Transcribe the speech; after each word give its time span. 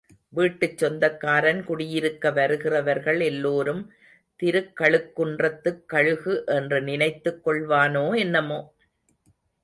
வீட்டுச் 0.29 0.77
சொந்தக்காரன் 0.77 1.63
குடியிருக்க 1.63 2.31
வருகிறவர்கள் 2.31 3.19
எல்லோரும் 3.21 3.83
திருக்கழுக்குன்றத்துக் 4.39 5.85
கழுகு 5.85 6.43
என்று 6.47 6.81
நினைத்துக் 6.81 7.47
கொள்வானோ 7.47 8.17
என்னமோ? 8.17 8.59